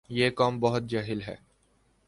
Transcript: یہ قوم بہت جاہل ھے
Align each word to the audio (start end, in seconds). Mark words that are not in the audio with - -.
یہ 0.09 0.29
قوم 0.29 0.59
بہت 0.59 0.83
جاہل 0.83 1.21
ھے 1.21 1.35